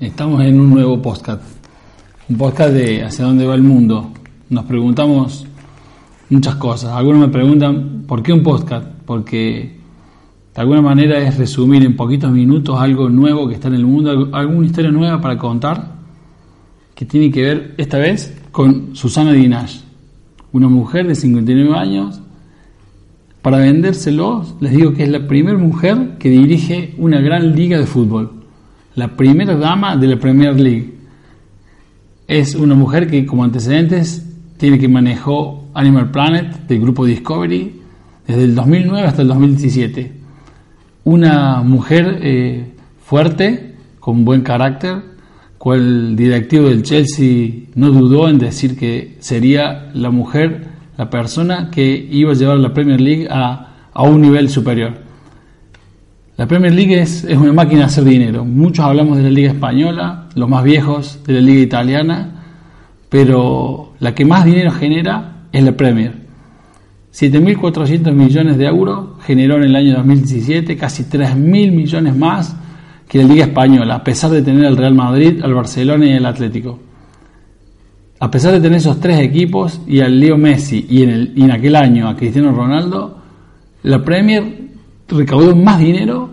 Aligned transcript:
Estamos 0.00 0.40
en 0.42 0.58
un 0.58 0.70
nuevo 0.70 1.02
podcast, 1.02 1.42
un 2.28 2.36
podcast 2.36 2.72
de 2.72 3.04
hacia 3.04 3.24
dónde 3.26 3.46
va 3.46 3.54
el 3.54 3.62
mundo. 3.62 4.12
Nos 4.48 4.64
preguntamos 4.64 5.46
muchas 6.30 6.54
cosas. 6.56 6.92
Algunos 6.92 7.20
me 7.20 7.28
preguntan, 7.28 8.04
¿por 8.06 8.22
qué 8.22 8.32
un 8.32 8.42
podcast? 8.42 8.86
Porque 9.04 9.76
de 10.54 10.62
alguna 10.62 10.80
manera 10.80 11.18
es 11.18 11.36
resumir 11.36 11.84
en 11.84 11.96
poquitos 11.96 12.30
minutos 12.32 12.80
algo 12.80 13.10
nuevo 13.10 13.46
que 13.46 13.54
está 13.54 13.68
en 13.68 13.74
el 13.74 13.84
mundo, 13.84 14.30
alguna 14.32 14.66
historia 14.66 14.90
nueva 14.90 15.20
para 15.20 15.36
contar, 15.36 15.96
que 16.96 17.04
tiene 17.04 17.30
que 17.30 17.42
ver 17.42 17.74
esta 17.76 17.98
vez 17.98 18.34
con 18.50 18.96
Susana 18.96 19.32
Dinash, 19.32 19.80
una 20.50 20.68
mujer 20.68 21.06
de 21.06 21.14
59 21.14 21.78
años. 21.78 22.22
Para 23.42 23.58
vendérselos, 23.58 24.56
les 24.60 24.72
digo 24.72 24.94
que 24.94 25.04
es 25.04 25.10
la 25.10 25.28
primera 25.28 25.58
mujer 25.58 26.16
que 26.18 26.30
dirige 26.30 26.94
una 26.96 27.20
gran 27.20 27.54
liga 27.54 27.78
de 27.78 27.86
fútbol, 27.86 28.32
la 28.94 29.14
primera 29.14 29.54
dama 29.56 29.96
de 29.96 30.06
la 30.06 30.18
Premier 30.18 30.58
League. 30.58 30.94
Es 32.26 32.54
una 32.54 32.74
mujer 32.74 33.08
que 33.08 33.26
como 33.26 33.44
antecedentes 33.44 34.26
tiene 34.56 34.78
que 34.78 34.88
manejó 34.88 35.68
Animal 35.74 36.10
Planet 36.10 36.66
del 36.66 36.80
grupo 36.80 37.04
Discovery 37.04 37.78
desde 38.26 38.44
el 38.44 38.54
2009 38.54 39.06
hasta 39.06 39.20
el 39.20 39.28
2017. 39.28 40.12
Una 41.04 41.62
mujer 41.62 42.20
eh, 42.22 42.72
fuerte, 43.04 43.74
con 44.00 44.24
buen 44.24 44.40
carácter, 44.40 45.15
cual 45.66 46.14
directivo 46.14 46.68
del 46.68 46.84
Chelsea 46.84 47.48
no 47.74 47.90
dudó 47.90 48.28
en 48.28 48.38
decir 48.38 48.78
que 48.78 49.16
sería 49.18 49.90
la 49.94 50.10
mujer, 50.10 50.64
la 50.96 51.10
persona 51.10 51.72
que 51.72 52.06
iba 52.08 52.30
a 52.30 52.34
llevar 52.36 52.58
la 52.58 52.72
Premier 52.72 53.00
League 53.00 53.26
a, 53.28 53.74
a 53.92 54.02
un 54.04 54.20
nivel 54.20 54.48
superior. 54.48 54.94
La 56.36 56.46
Premier 56.46 56.72
League 56.72 56.96
es, 57.02 57.24
es, 57.24 57.36
una 57.36 57.52
máquina 57.52 57.80
de 57.80 57.86
hacer 57.86 58.04
dinero. 58.04 58.44
Muchos 58.44 58.84
hablamos 58.84 59.16
de 59.16 59.24
la 59.24 59.30
Liga 59.30 59.50
Española, 59.50 60.28
los 60.36 60.48
más 60.48 60.62
viejos 60.62 61.18
de 61.26 61.32
la 61.32 61.40
Liga 61.40 61.62
Italiana, 61.62 62.44
pero 63.08 63.94
la 63.98 64.14
que 64.14 64.24
más 64.24 64.44
dinero 64.44 64.70
genera 64.70 65.48
es 65.50 65.64
la 65.64 65.72
Premier. 65.72 66.12
7.400 67.12 68.12
millones 68.12 68.56
de 68.56 68.66
euros 68.66 69.20
generó 69.24 69.56
en 69.56 69.64
el 69.64 69.74
año 69.74 69.96
2017, 69.96 70.76
casi 70.76 71.02
3.000 71.02 71.72
millones 71.72 72.16
más 72.16 72.54
que 73.08 73.18
la 73.18 73.24
Liga 73.24 73.44
Española, 73.44 73.96
a 73.96 74.04
pesar 74.04 74.30
de 74.30 74.42
tener 74.42 74.66
al 74.66 74.76
Real 74.76 74.94
Madrid, 74.94 75.40
al 75.42 75.54
Barcelona 75.54 76.06
y 76.06 76.12
al 76.12 76.26
Atlético. 76.26 76.78
A 78.18 78.30
pesar 78.30 78.52
de 78.52 78.60
tener 78.60 78.78
esos 78.78 78.98
tres 78.98 79.20
equipos 79.20 79.80
y 79.86 80.00
al 80.00 80.18
Leo 80.18 80.36
Messi 80.36 80.86
y 80.88 81.02
en, 81.02 81.50
aquel 81.50 81.76
año 81.76 82.08
a 82.08 82.16
Cristiano 82.16 82.52
Ronaldo, 82.52 83.18
la 83.82 84.02
Premier 84.04 84.70
recaudó 85.08 85.54
más 85.54 85.78
dinero 85.78 86.30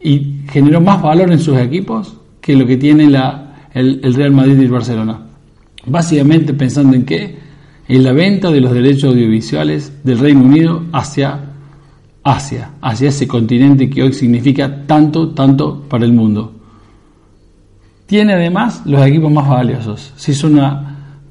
y 0.00 0.40
generó 0.50 0.80
más 0.80 1.02
valor 1.02 1.30
en 1.30 1.38
sus 1.38 1.58
equipos 1.58 2.16
que 2.40 2.56
lo 2.56 2.66
que 2.66 2.76
tiene 2.76 3.08
la, 3.08 3.68
el, 3.74 4.00
el 4.02 4.14
Real 4.14 4.32
Madrid 4.32 4.58
y 4.60 4.64
el 4.64 4.70
Barcelona. 4.70 5.26
Básicamente 5.86 6.54
pensando 6.54 6.96
en 6.96 7.04
qué? 7.04 7.40
en 7.90 8.04
la 8.04 8.12
venta 8.12 8.52
de 8.52 8.60
los 8.60 8.72
derechos 8.72 9.10
audiovisuales 9.10 9.92
del 10.04 10.20
Reino 10.20 10.44
Unido 10.44 10.84
hacia 10.92 11.49
Asia, 12.22 12.72
hacia 12.82 13.08
ese 13.08 13.26
continente 13.26 13.88
que 13.88 14.02
hoy 14.02 14.12
significa 14.12 14.86
tanto, 14.86 15.30
tanto 15.30 15.82
para 15.88 16.04
el 16.04 16.12
mundo. 16.12 16.52
Tiene 18.06 18.34
además 18.34 18.82
los 18.84 19.04
equipos 19.06 19.32
más 19.32 19.48
valiosos. 19.48 20.12
Se 20.16 20.32
hizo 20.32 20.48
un 20.48 20.60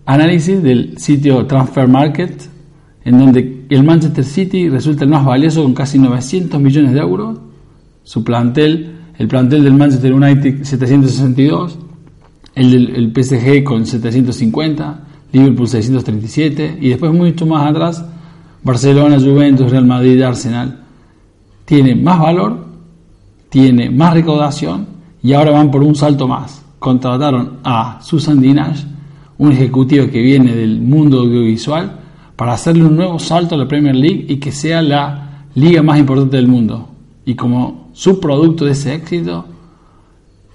análisis 0.05 0.63
del 0.63 0.97
sitio 0.97 1.45
Transfer 1.45 1.87
Market, 1.87 2.49
en 3.03 3.19
donde 3.19 3.65
el 3.69 3.83
Manchester 3.83 4.23
City 4.23 4.69
resulta 4.69 5.03
el 5.03 5.09
más 5.09 5.23
valioso 5.25 5.61
con 5.61 5.73
casi 5.73 5.99
900 5.99 6.59
millones 6.59 6.93
de 6.93 6.99
euros. 6.99 7.39
Su 8.03 8.23
plantel, 8.23 8.95
el 9.17 9.27
plantel 9.27 9.63
del 9.63 9.73
Manchester 9.73 10.13
United 10.13 10.63
762, 10.63 11.77
el 12.55 12.71
del 12.71 12.95
el 12.95 13.23
PSG 13.23 13.63
con 13.63 13.85
750, 13.85 15.01
Liverpool 15.31 15.67
637 15.67 16.77
y 16.81 16.89
después 16.89 17.13
mucho 17.13 17.45
más 17.45 17.69
atrás 17.69 18.03
Barcelona, 18.63 19.19
Juventus, 19.19 19.69
Real 19.71 19.85
Madrid, 19.85 20.21
Arsenal. 20.21 20.79
Tiene 21.65 21.95
más 21.95 22.19
valor, 22.19 22.65
tiene 23.49 23.89
más 23.89 24.13
recaudación 24.13 24.87
y 25.21 25.33
ahora 25.33 25.51
van 25.51 25.71
por 25.71 25.83
un 25.83 25.95
salto 25.95 26.27
más. 26.27 26.63
Contrataron 26.79 27.59
a 27.63 27.99
Susan 28.01 28.39
Dinash, 28.39 28.83
un 29.37 29.51
ejecutivo 29.51 30.09
que 30.09 30.21
viene 30.21 30.55
del 30.55 30.79
mundo 30.81 31.19
audiovisual, 31.19 31.99
para 32.35 32.53
hacerle 32.53 32.85
un 32.85 32.95
nuevo 32.95 33.19
salto 33.19 33.55
a 33.55 33.57
la 33.57 33.67
Premier 33.67 33.95
League 33.95 34.25
y 34.29 34.37
que 34.37 34.51
sea 34.51 34.81
la 34.81 35.45
liga 35.55 35.83
más 35.83 35.99
importante 35.99 36.37
del 36.37 36.47
mundo. 36.47 36.87
Y 37.25 37.35
como 37.35 37.89
subproducto 37.91 38.65
de 38.65 38.71
ese 38.71 38.95
éxito, 38.95 39.45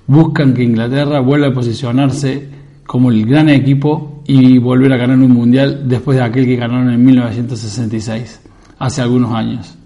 buscan 0.07 0.55
que 0.55 0.65
Inglaterra 0.65 1.21
vuelva 1.21 1.49
a 1.49 1.53
posicionarse 1.53 2.49
como 2.87 3.11
el 3.11 3.27
gran 3.27 3.49
equipo 3.49 4.14
y 4.27 4.59
volver 4.59 4.93
a 4.93 4.97
ganar 4.97 5.19
un 5.19 5.33
mundial 5.33 5.83
después 5.87 6.17
de 6.19 6.25
aquel 6.25 6.47
que 6.47 6.57
ganaron 6.57 6.91
en 6.91 7.05
1966, 7.05 8.41
hace 8.79 9.03
algunos 9.03 9.33
años. 9.33 9.77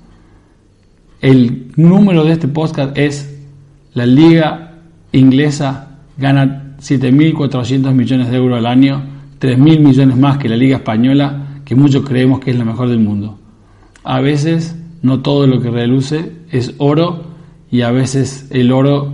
El 1.21 1.73
número 1.77 2.25
de 2.25 2.33
este 2.33 2.49
podcast 2.49 2.97
es 2.97 3.37
la 3.95 4.07
liga 4.07 4.77
inglesa 5.13 5.99
gana 6.17 6.77
7.400 6.81 7.93
millones 7.93 8.31
de 8.31 8.37
euros 8.37 8.59
al 8.59 8.67
año, 8.67 9.03
3.000 9.41 9.81
millones 9.81 10.17
más 10.17 10.39
que 10.39 10.49
la 10.49 10.57
liga 10.57 10.77
española, 10.77 11.61
que 11.65 11.75
muchos 11.75 12.05
creemos 12.05 12.41
que 12.41 12.51
es 12.51 12.59
la 12.59 12.65
mejor 12.65 12.89
del 12.89 13.01
mundo. 13.01 13.39
A 14.05 14.21
veces 14.21 14.77
no 15.03 15.21
todo 15.21 15.47
lo 15.47 15.61
que 15.61 15.71
reluce 15.71 16.33
es 16.51 16.75
oro 16.79 17.25
y 17.71 17.83
a 17.83 17.91
veces 17.91 18.47
el 18.51 18.73
oro, 18.73 19.13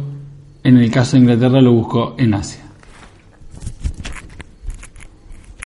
en 0.63 0.79
el 0.79 0.91
caso 0.91 1.17
de 1.17 1.23
Inglaterra, 1.23 1.61
lo 1.61 1.73
buscó 1.73 2.15
en 2.19 2.35
Asia. 2.35 2.64